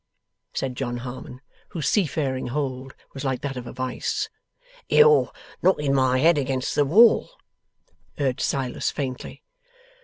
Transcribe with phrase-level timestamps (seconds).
[0.55, 4.29] said John Harmon, whose seafaring hold was like that of a vice.
[4.89, 5.31] 'You're
[5.61, 7.37] knocking my head against the wall,'
[8.17, 9.43] urged Silas faintly.